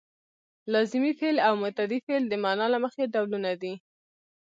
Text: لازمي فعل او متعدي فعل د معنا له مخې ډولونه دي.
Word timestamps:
لازمي 0.73 1.11
فعل 1.19 1.37
او 1.47 1.53
متعدي 1.63 1.97
فعل 2.07 2.23
د 2.27 2.33
معنا 2.43 2.65
له 2.73 2.77
مخې 2.85 3.03
ډولونه 3.13 3.51
دي. 3.61 3.73